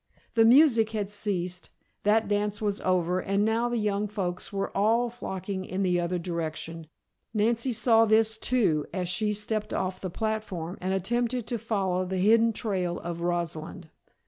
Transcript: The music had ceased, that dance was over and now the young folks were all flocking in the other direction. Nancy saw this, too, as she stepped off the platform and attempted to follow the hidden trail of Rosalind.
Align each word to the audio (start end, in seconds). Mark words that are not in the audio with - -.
The 0.33 0.45
music 0.45 0.93
had 0.93 1.11
ceased, 1.11 1.69
that 2.01 2.27
dance 2.27 2.59
was 2.59 2.81
over 2.81 3.19
and 3.19 3.45
now 3.45 3.69
the 3.69 3.77
young 3.77 4.07
folks 4.07 4.51
were 4.51 4.75
all 4.75 5.11
flocking 5.11 5.63
in 5.63 5.83
the 5.83 5.99
other 5.99 6.17
direction. 6.17 6.87
Nancy 7.35 7.71
saw 7.71 8.05
this, 8.05 8.35
too, 8.39 8.87
as 8.95 9.07
she 9.07 9.31
stepped 9.31 9.73
off 9.75 10.01
the 10.01 10.09
platform 10.09 10.79
and 10.81 10.91
attempted 10.91 11.45
to 11.45 11.59
follow 11.59 12.03
the 12.03 12.17
hidden 12.17 12.51
trail 12.51 12.99
of 13.01 13.21
Rosalind. 13.21 13.91